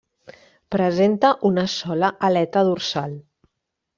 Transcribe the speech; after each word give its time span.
Presenta 0.75 1.31
una 1.51 1.65
sola 1.73 2.11
aleta 2.29 2.65
dorsal. 2.71 3.13